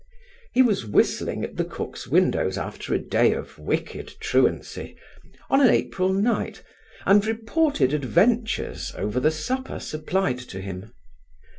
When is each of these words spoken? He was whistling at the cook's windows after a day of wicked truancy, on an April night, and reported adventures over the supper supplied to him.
He 0.55 0.63
was 0.63 0.83
whistling 0.83 1.43
at 1.43 1.57
the 1.57 1.63
cook's 1.63 2.07
windows 2.07 2.57
after 2.57 2.91
a 2.91 2.97
day 2.97 3.33
of 3.33 3.59
wicked 3.59 4.15
truancy, 4.19 4.95
on 5.47 5.61
an 5.61 5.69
April 5.69 6.11
night, 6.11 6.63
and 7.05 7.23
reported 7.23 7.93
adventures 7.93 8.91
over 8.97 9.19
the 9.19 9.29
supper 9.29 9.77
supplied 9.77 10.39
to 10.39 10.59
him. 10.59 10.91